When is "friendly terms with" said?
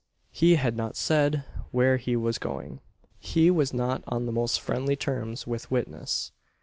4.59-5.69